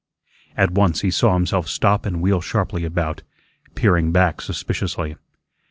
At 0.57 0.71
once 0.71 1.01
he 1.01 1.11
saw 1.11 1.35
himself 1.35 1.67
stop 1.67 2.07
and 2.07 2.23
wheel 2.23 2.41
sharply 2.41 2.85
about, 2.85 3.21
peering 3.75 4.11
back 4.11 4.41
suspiciously. 4.41 5.15